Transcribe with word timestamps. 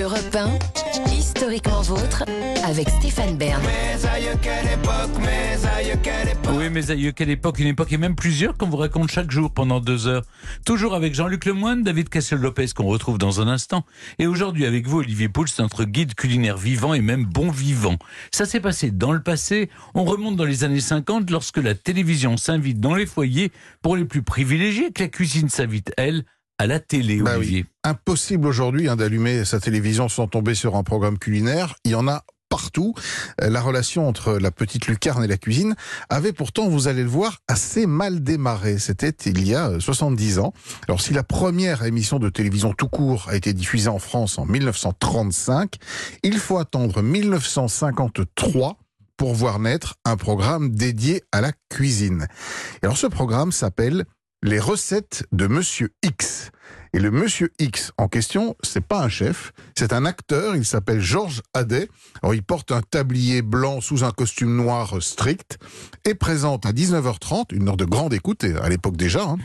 Europe 0.00 0.34
1, 0.34 1.12
historiquement 1.12 1.82
vôtre, 1.82 2.24
avec 2.64 2.88
Stéphane 2.88 3.36
Bern. 3.36 3.60
Oui, 6.52 6.70
mes 6.70 6.90
aïeux, 6.90 7.12
quelle 7.12 7.28
époque, 7.28 7.58
une 7.58 7.66
époque 7.66 7.92
et 7.92 7.98
même 7.98 8.14
plusieurs 8.14 8.56
qu'on 8.56 8.68
vous 8.68 8.78
raconte 8.78 9.10
chaque 9.10 9.30
jour 9.30 9.50
pendant 9.50 9.78
deux 9.78 10.06
heures. 10.06 10.22
Toujours 10.64 10.94
avec 10.94 11.14
Jean-Luc 11.14 11.44
Lemoyne, 11.44 11.82
David 11.82 12.08
Cassel-Lopez 12.08 12.68
qu'on 12.74 12.86
retrouve 12.86 13.18
dans 13.18 13.42
un 13.42 13.48
instant. 13.48 13.84
Et 14.18 14.26
aujourd'hui 14.26 14.64
avec 14.64 14.86
vous, 14.86 15.00
Olivier 15.00 15.28
Pouls, 15.28 15.46
notre 15.58 15.84
guide 15.84 16.14
culinaire 16.14 16.56
vivant 16.56 16.94
et 16.94 17.02
même 17.02 17.26
bon 17.26 17.50
vivant. 17.50 17.96
Ça 18.30 18.46
s'est 18.46 18.60
passé 18.60 18.90
dans 18.90 19.12
le 19.12 19.22
passé. 19.22 19.68
On 19.94 20.04
remonte 20.04 20.36
dans 20.36 20.44
les 20.44 20.64
années 20.64 20.80
50 20.80 21.30
lorsque 21.30 21.58
la 21.58 21.74
télévision 21.74 22.38
s'invite 22.38 22.80
dans 22.80 22.94
les 22.94 23.06
foyers 23.06 23.52
pour 23.82 23.96
les 23.96 24.06
plus 24.06 24.22
privilégiés, 24.22 24.92
que 24.92 25.02
la 25.02 25.08
cuisine 25.08 25.50
s'invite, 25.50 25.92
elle, 25.98 26.24
à 26.60 26.66
la 26.66 26.78
télé, 26.78 27.22
Bah 27.22 27.36
Olivier. 27.38 27.62
oui. 27.62 27.70
Impossible 27.84 28.46
aujourd'hui 28.46 28.88
hein, 28.88 28.96
d'allumer 28.96 29.44
sa 29.46 29.60
télévision 29.60 30.08
sans 30.10 30.26
tomber 30.26 30.54
sur 30.54 30.76
un 30.76 30.82
programme 30.82 31.18
culinaire. 31.18 31.74
Il 31.84 31.92
y 31.92 31.94
en 31.94 32.06
a 32.06 32.22
partout. 32.50 32.94
Euh, 33.40 33.48
La 33.48 33.62
relation 33.62 34.06
entre 34.06 34.34
la 34.34 34.50
petite 34.50 34.86
lucarne 34.86 35.24
et 35.24 35.26
la 35.26 35.38
cuisine 35.38 35.74
avait 36.10 36.32
pourtant, 36.34 36.68
vous 36.68 36.86
allez 36.88 37.02
le 37.02 37.08
voir, 37.08 37.38
assez 37.48 37.86
mal 37.86 38.22
démarré. 38.22 38.78
C'était 38.78 39.14
il 39.30 39.46
y 39.46 39.54
a 39.54 39.70
euh, 39.70 39.80
70 39.80 40.38
ans. 40.40 40.52
Alors 40.86 41.00
si 41.00 41.14
la 41.14 41.22
première 41.22 41.84
émission 41.84 42.18
de 42.18 42.28
télévision 42.28 42.74
tout 42.74 42.88
court 42.88 43.28
a 43.30 43.36
été 43.36 43.54
diffusée 43.54 43.88
en 43.88 43.98
France 43.98 44.38
en 44.38 44.44
1935, 44.44 45.76
il 46.24 46.38
faut 46.38 46.58
attendre 46.58 47.02
1953 47.02 48.76
pour 49.16 49.34
voir 49.34 49.58
naître 49.60 49.94
un 50.04 50.16
programme 50.16 50.70
dédié 50.70 51.22
à 51.32 51.40
la 51.40 51.52
cuisine. 51.70 52.26
Et 52.82 52.86
alors 52.86 52.96
ce 52.98 53.06
programme 53.06 53.52
s'appelle 53.52 54.04
Les 54.42 54.58
recettes 54.58 55.24
de 55.32 55.46
Monsieur 55.46 55.90
X. 56.02 56.50
Et 56.92 56.98
le 56.98 57.10
Monsieur 57.10 57.52
X 57.58 57.92
en 57.98 58.08
question, 58.08 58.56
c'est 58.62 58.84
pas 58.84 59.00
un 59.00 59.08
chef, 59.08 59.52
c'est 59.78 59.92
un 59.92 60.04
acteur, 60.04 60.56
il 60.56 60.64
s'appelle 60.64 61.00
Georges 61.00 61.42
Hadet. 61.54 61.88
Alors 62.22 62.34
il 62.34 62.42
porte 62.42 62.72
un 62.72 62.82
tablier 62.82 63.42
blanc 63.42 63.80
sous 63.80 64.02
un 64.02 64.10
costume 64.10 64.56
noir 64.56 65.00
strict 65.00 65.58
et 66.04 66.14
présente 66.14 66.66
à 66.66 66.72
19h30, 66.72 67.54
une 67.54 67.68
heure 67.68 67.76
de 67.76 67.84
grande 67.84 68.12
écoute, 68.12 68.44
à 68.44 68.68
l'époque 68.68 68.96
déjà, 68.96 69.22
hein, 69.22 69.36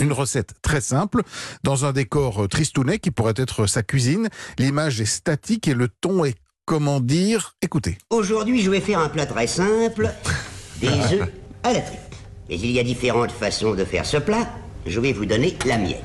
une 0.00 0.12
recette 0.12 0.54
très 0.62 0.80
simple, 0.80 1.22
dans 1.62 1.84
un 1.84 1.92
décor 1.92 2.44
euh, 2.44 2.48
tristounet 2.48 2.98
qui 2.98 3.10
pourrait 3.10 3.34
être 3.36 3.66
sa 3.66 3.82
cuisine. 3.82 4.28
L'image 4.58 5.00
est 5.00 5.06
statique 5.06 5.68
et 5.68 5.74
le 5.74 5.88
ton 5.88 6.24
est, 6.24 6.36
comment 6.64 7.00
dire, 7.00 7.54
écoutez. 7.62 7.98
Aujourd'hui, 8.10 8.62
je 8.62 8.70
vais 8.70 8.80
faire 8.80 8.98
un 8.98 9.08
plat 9.08 9.26
très 9.26 9.46
simple, 9.46 10.10
des 10.80 10.88
œufs 10.88 11.28
à 11.62 11.72
la 11.72 11.80
tripe. 11.80 12.00
Mais 12.48 12.58
il 12.58 12.70
y 12.70 12.80
a 12.80 12.82
différentes 12.82 13.32
façons 13.32 13.74
de 13.74 13.84
faire 13.84 14.06
ce 14.06 14.16
plat. 14.16 14.48
Je 14.86 14.98
vais 14.98 15.12
vous 15.12 15.26
donner 15.26 15.56
la 15.66 15.78
mienne. 15.78 15.96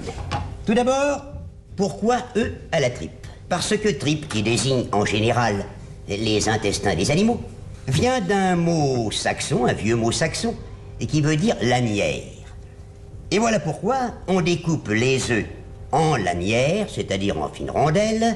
Tout 0.66 0.74
d'abord, 0.74 1.22
pourquoi 1.76 2.18
œufs 2.36 2.54
à 2.72 2.80
la 2.80 2.90
tripe? 2.90 3.28
Parce 3.50 3.78
que 3.78 3.90
tripe, 3.90 4.28
qui 4.28 4.42
désigne 4.42 4.86
en 4.92 5.06
général 5.06 5.64
les 6.08 6.50
intestins 6.50 6.96
des 6.96 7.12
animaux, 7.12 7.40
vient 7.88 8.20
d'un 8.20 8.56
mot 8.56 9.12
saxon, 9.12 9.68
un 9.68 9.74
vieux 9.74 9.96
mot 9.96 10.12
saxon, 10.12 10.56
qui 11.08 11.22
veut 11.22 11.36
dire 11.36 11.56
lanière. 11.62 12.24
Et 13.30 13.38
voilà 13.38 13.60
pourquoi 13.60 14.16
on 14.28 14.42
découpe 14.42 14.88
les 14.90 15.32
œufs 15.32 15.46
en 15.92 16.16
lanières, 16.16 16.88
c'est-à-dire 16.90 17.40
en 17.40 17.50
fines 17.50 17.70
rondelles, 17.70 18.36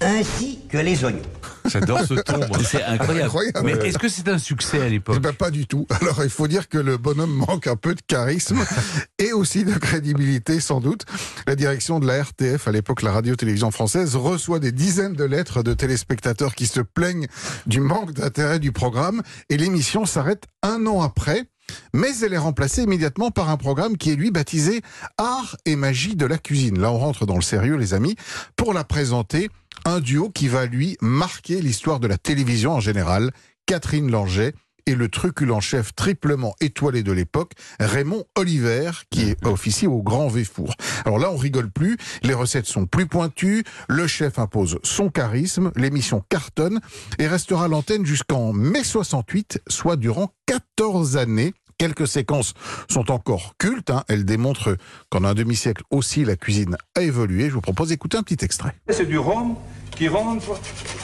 ainsi 0.00 0.60
que 0.70 0.78
les 0.78 1.04
oignons. 1.04 1.20
J'adore 1.68 2.00
ce 2.00 2.14
ton. 2.14 2.40
C'est 2.64 2.82
incroyable. 2.82 3.26
Incroyable. 3.26 3.60
Mais 3.64 3.72
est-ce 3.88 3.98
que 3.98 4.08
c'est 4.08 4.28
un 4.28 4.38
succès 4.38 4.80
à 4.80 4.86
Eh 4.86 4.90
l'époque 4.90 5.20
ben, 5.20 5.32
pas 5.32 5.50
du 5.50 5.66
tout. 5.66 5.86
Alors 6.00 6.22
il 6.24 6.30
faut 6.30 6.48
dire 6.48 6.68
que 6.68 6.78
le 6.78 6.96
bonhomme 6.96 7.32
manque 7.32 7.66
un 7.66 7.76
peu 7.76 7.94
de 7.94 8.00
charisme 8.06 8.58
et 9.18 9.32
aussi 9.32 9.64
de 9.64 9.72
crédibilité 9.74 10.60
sans 10.60 10.80
doute. 10.80 11.04
La 11.46 11.56
direction 11.56 12.00
de 12.00 12.06
la 12.06 12.22
RTF, 12.22 12.68
à 12.68 12.72
l'époque 12.72 13.02
la 13.02 13.12
radio-télévision 13.12 13.70
française, 13.70 14.16
reçoit 14.16 14.58
des 14.58 14.72
dizaines 14.72 15.14
de 15.14 15.24
lettres 15.24 15.62
de 15.62 15.74
téléspectateurs 15.74 16.54
qui 16.54 16.66
se 16.66 16.80
plaignent 16.80 17.26
du 17.66 17.80
manque 17.80 18.12
d'intérêt 18.12 18.58
du 18.58 18.72
programme 18.72 19.22
et 19.48 19.56
l'émission 19.56 20.06
s'arrête 20.06 20.44
un 20.62 20.86
an 20.86 21.02
après. 21.02 21.44
Mais 21.92 22.16
elle 22.22 22.32
est 22.32 22.38
remplacée 22.38 22.82
immédiatement 22.82 23.30
par 23.30 23.50
un 23.50 23.56
programme 23.56 23.96
qui 23.96 24.12
est 24.12 24.16
lui 24.16 24.30
baptisé 24.30 24.82
Art 25.18 25.56
et 25.64 25.76
magie 25.76 26.14
de 26.14 26.26
la 26.26 26.38
cuisine. 26.38 26.80
Là, 26.80 26.92
on 26.92 26.98
rentre 26.98 27.26
dans 27.26 27.34
le 27.34 27.42
sérieux, 27.42 27.76
les 27.76 27.94
amis, 27.94 28.14
pour 28.54 28.72
la 28.72 28.84
présenter. 28.84 29.48
Un 29.88 30.00
duo 30.00 30.30
qui 30.30 30.48
va 30.48 30.66
lui 30.66 30.96
marquer 31.00 31.62
l'histoire 31.62 32.00
de 32.00 32.08
la 32.08 32.18
télévision 32.18 32.72
en 32.72 32.80
général. 32.80 33.30
Catherine 33.66 34.10
Langeais 34.10 34.52
et 34.84 34.96
le 34.96 35.08
truculent 35.08 35.60
chef 35.60 35.94
triplement 35.94 36.56
étoilé 36.60 37.04
de 37.04 37.12
l'époque, 37.12 37.52
Raymond 37.78 38.24
Oliver, 38.34 38.90
qui 39.10 39.30
est 39.30 39.46
officier 39.46 39.86
au 39.86 40.02
Grand 40.02 40.26
Véfour. 40.26 40.74
Alors 41.04 41.20
là, 41.20 41.30
on 41.30 41.36
rigole 41.36 41.70
plus, 41.70 41.98
les 42.24 42.34
recettes 42.34 42.66
sont 42.66 42.86
plus 42.86 43.06
pointues, 43.06 43.62
le 43.88 44.08
chef 44.08 44.40
impose 44.40 44.80
son 44.82 45.08
charisme, 45.08 45.70
l'émission 45.76 46.20
cartonne 46.28 46.80
et 47.20 47.28
restera 47.28 47.66
à 47.66 47.68
l'antenne 47.68 48.04
jusqu'en 48.04 48.52
mai 48.52 48.82
68, 48.82 49.60
soit 49.68 49.94
durant 49.94 50.32
14 50.46 51.16
années. 51.16 51.54
Quelques 51.78 52.08
séquences 52.08 52.54
sont 52.90 53.12
encore 53.12 53.52
cultes, 53.58 53.90
hein. 53.90 54.02
elles 54.08 54.24
démontrent 54.24 54.76
qu'en 55.10 55.22
un 55.24 55.34
demi-siècle 55.34 55.84
aussi 55.90 56.24
la 56.24 56.34
cuisine 56.34 56.76
a 56.96 57.02
évolué. 57.02 57.50
Je 57.50 57.54
vous 57.54 57.60
propose 57.60 57.90
d'écouter 57.90 58.16
un 58.16 58.22
petit 58.22 58.44
extrait. 58.44 58.74
C'est 58.88 59.06
du 59.06 59.18
rhum 59.18 59.56
qui 59.96 60.08
rentre 60.08 60.58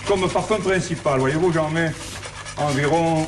comme 0.07 0.29
parfum 0.29 0.57
principal. 0.59 1.19
Voyez-vous, 1.19 1.53
j'en 1.53 1.71
mets 1.71 1.93
environ 2.59 3.27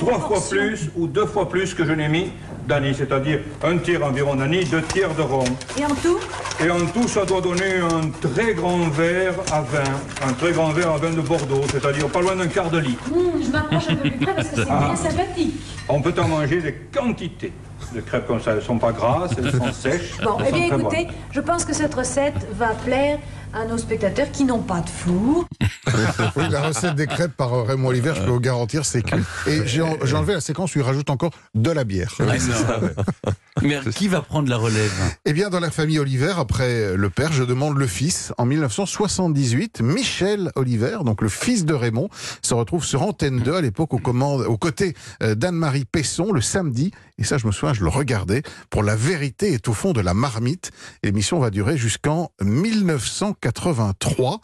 trois 0.00 0.18
fois 0.18 0.40
plus 0.50 0.90
ou 0.96 1.06
deux 1.06 1.26
fois 1.26 1.48
plus 1.48 1.72
que 1.74 1.84
je 1.86 1.92
n'ai 1.92 2.08
mis 2.08 2.32
d'anis, 2.66 2.94
c'est-à-dire 2.96 3.40
un 3.62 3.78
tiers 3.78 4.04
environ 4.04 4.34
d'anis, 4.34 4.64
deux 4.64 4.82
tiers 4.82 5.14
de 5.14 5.22
rhum. 5.22 5.44
Et 5.78 5.84
en 5.84 5.94
tout? 5.94 6.18
Et 6.64 6.70
en 6.70 6.84
tout, 6.86 7.06
ça 7.06 7.24
doit 7.24 7.40
donner 7.40 7.76
un 7.78 8.08
très 8.20 8.54
grand 8.54 8.88
verre 8.88 9.34
à 9.52 9.60
vin, 9.60 9.84
un 10.28 10.32
très 10.32 10.52
grand 10.52 10.70
verre 10.70 10.90
à 10.90 10.96
vin 10.96 11.10
de 11.10 11.20
Bordeaux, 11.20 11.62
c'est-à-dire 11.70 12.08
pas 12.08 12.20
loin 12.20 12.34
d'un 12.36 12.48
quart 12.48 12.70
de 12.70 12.78
litre. 12.78 13.02
Hum, 13.14 13.40
Je 13.42 13.50
m'approche 13.50 13.88
un 13.90 13.94
peu 13.96 14.10
plus 14.10 14.18
près 14.18 14.34
parce 14.34 14.48
que 14.48 14.56
c'est 14.56 14.64
bien 14.64 14.96
sympathique. 14.96 15.54
On 15.88 16.00
peut 16.00 16.14
en 16.18 16.28
manger 16.28 16.60
des 16.60 16.74
quantités 16.92 17.52
de 17.94 18.00
crêpes 18.00 18.26
comme 18.26 18.40
ça. 18.40 18.52
Elles 18.52 18.62
sont 18.62 18.78
pas 18.78 18.92
grasses, 18.92 19.32
elles 19.38 19.52
sont 19.52 19.72
sèches. 19.72 20.18
Bon, 20.22 20.38
eh 20.46 20.50
bien 20.52 20.64
écoutez, 20.66 21.04
bonnes. 21.04 21.14
je 21.32 21.40
pense 21.40 21.64
que 21.64 21.74
cette 21.74 21.94
recette 21.94 22.46
va 22.54 22.68
plaire 22.68 23.18
à 23.54 23.64
nos 23.64 23.78
spectateurs 23.78 24.30
qui 24.30 24.44
n'ont 24.44 24.62
pas 24.62 24.80
de 24.80 24.90
four. 24.90 25.46
Oui, 26.36 26.44
la 26.50 26.62
recette 26.68 26.94
des 26.94 27.06
crêpes 27.06 27.36
par 27.36 27.66
Raymond 27.66 27.88
Oliver, 27.88 28.12
je 28.16 28.22
peux 28.22 28.30
vous 28.30 28.40
garantir, 28.40 28.84
c'est 28.84 29.02
cuit. 29.02 29.22
Et 29.46 29.66
j'ai 29.66 29.82
en- 29.82 29.96
j'ai 30.04 30.16
enlevé 30.16 30.34
la 30.34 30.40
séquence 30.40 30.74
où 30.74 30.78
il 30.78 30.82
rajoute 30.82 31.10
encore 31.10 31.30
de 31.54 31.70
la 31.70 31.84
bière. 31.84 32.12
Ah, 32.20 32.24
non. 32.82 32.88
Mais 33.62 33.78
qui 33.94 34.08
va 34.08 34.20
prendre 34.20 34.48
la 34.48 34.56
relève? 34.56 34.92
Eh 35.24 35.32
bien, 35.32 35.48
dans 35.48 35.60
la 35.60 35.70
famille 35.70 35.98
Oliver, 35.98 36.34
après 36.36 36.96
le 36.96 37.10
père, 37.10 37.32
je 37.32 37.44
demande 37.44 37.76
le 37.78 37.86
fils. 37.86 38.32
En 38.36 38.46
1978, 38.46 39.80
Michel 39.80 40.50
Oliver, 40.56 40.98
donc 41.04 41.22
le 41.22 41.28
fils 41.28 41.64
de 41.64 41.72
Raymond, 41.74 42.08
se 42.42 42.52
retrouve 42.54 42.84
sur 42.84 43.02
Antenne 43.02 43.40
2 43.40 43.54
à 43.54 43.60
l'époque 43.60 43.94
aux, 43.94 43.98
commandes, 43.98 44.42
aux 44.42 44.56
côtés 44.58 44.94
euh, 45.22 45.34
d'Anne-Marie 45.34 45.84
Pesson 45.84 46.32
le 46.32 46.40
samedi. 46.40 46.90
Et 47.18 47.24
ça, 47.24 47.38
je 47.38 47.46
me 47.46 47.52
souviens, 47.52 47.74
je 47.74 47.82
le 47.82 47.88
regardais. 47.90 48.42
Pour 48.70 48.82
la 48.82 48.96
vérité 48.96 49.52
est 49.52 49.68
au 49.68 49.72
fond 49.72 49.92
de 49.92 50.00
la 50.00 50.14
marmite. 50.14 50.72
L'émission 51.04 51.38
va 51.38 51.50
durer 51.50 51.76
jusqu'en 51.76 52.32
1983. 52.42 54.40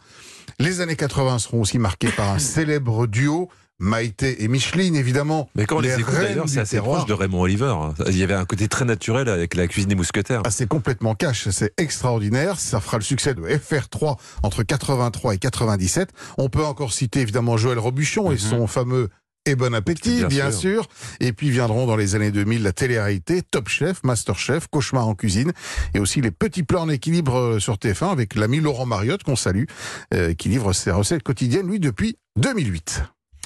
Les 0.61 0.79
années 0.79 0.95
80 0.95 1.39
seront 1.39 1.61
aussi 1.61 1.79
marquées 1.79 2.11
par 2.11 2.29
un 2.29 2.39
célèbre 2.39 3.07
duo. 3.07 3.49
Maïté 3.79 4.43
et 4.43 4.47
Micheline, 4.47 4.95
évidemment. 4.95 5.49
Mais 5.55 5.65
quand 5.65 5.77
on 5.77 5.79
les 5.79 5.89
les 5.89 6.01
écoute 6.01 6.13
d'ailleurs, 6.13 6.47
c'est 6.47 6.59
assez 6.59 6.75
terroir. 6.75 6.97
proche 6.97 7.09
de 7.09 7.15
Raymond 7.15 7.41
Oliver. 7.41 7.73
Il 8.09 8.15
y 8.15 8.21
avait 8.21 8.35
un 8.35 8.45
côté 8.45 8.67
très 8.67 8.85
naturel 8.85 9.27
avec 9.27 9.55
la 9.55 9.67
cuisine 9.67 9.89
des 9.89 9.95
mousquetaires. 9.95 10.43
Ah, 10.45 10.51
c'est 10.51 10.67
complètement 10.67 11.15
cash, 11.15 11.49
c'est 11.49 11.73
extraordinaire. 11.79 12.59
Ça 12.59 12.79
fera 12.79 12.97
le 12.97 13.03
succès 13.03 13.33
de 13.33 13.41
FR3 13.41 14.17
entre 14.43 14.61
83 14.61 15.33
et 15.33 15.37
97. 15.39 16.09
On 16.37 16.47
peut 16.49 16.63
encore 16.63 16.93
citer 16.93 17.21
évidemment 17.21 17.57
Joël 17.57 17.79
Robuchon 17.79 18.31
et 18.31 18.37
son 18.37 18.67
fameux 18.67 19.09
et 19.45 19.55
bon 19.55 19.73
appétit, 19.73 20.17
bien, 20.17 20.27
Bien 20.27 20.51
sûr. 20.51 20.87
Et 21.19 21.33
puis 21.33 21.49
viendront 21.49 21.85
dans 21.87 21.95
les 21.95 22.15
années 22.15 22.31
2000 22.31 22.63
la 22.63 22.73
télé-réalité, 22.73 23.41
Top 23.41 23.69
Chef, 23.69 24.03
Master 24.03 24.37
Chef, 24.37 24.67
Cauchemar 24.67 25.07
en 25.07 25.15
cuisine, 25.15 25.51
et 25.93 25.99
aussi 25.99 26.21
les 26.21 26.31
petits 26.31 26.63
plans 26.63 26.83
en 26.83 26.89
équilibre 26.89 27.35
euh, 27.37 27.59
sur 27.59 27.75
TF1 27.75 28.11
avec 28.11 28.35
l'ami 28.35 28.59
Laurent 28.59 28.85
Mariotte 28.85 29.23
qu'on 29.23 29.35
salue, 29.35 29.65
euh, 30.13 30.33
qui 30.33 30.49
livre 30.49 30.73
ses 30.73 30.91
recettes 30.91 31.23
quotidiennes, 31.23 31.67
lui, 31.67 31.79
depuis 31.79 32.17
2008. 32.37 33.03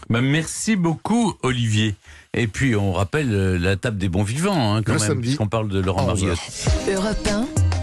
Ben, 0.10 0.22
Merci 0.22 0.76
beaucoup, 0.76 1.34
Olivier. 1.44 1.96
Et 2.34 2.48
puis, 2.48 2.76
on 2.76 2.92
rappelle 2.92 3.34
euh, 3.34 3.58
la 3.58 3.78
table 3.78 3.98
des 3.98 4.10
bons 4.10 4.24
vivants, 4.24 4.76
hein, 4.76 4.84
quand 4.84 4.94
Le 4.94 5.00
même, 5.00 5.22
puisqu'on 5.22 5.48
parle 5.48 5.70
de 5.70 5.80
Laurent 5.80 6.10
à 6.10 6.14
11 6.14 6.24
Mariotte. 6.24 6.40
heures. 6.88 6.98
Europe 6.98 7.28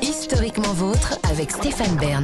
1, 0.03 0.07
historiquement 0.07 0.75
vôtre, 0.75 1.19
avec 1.31 1.51
Stéphane 1.51 1.97
Bern. 1.97 2.21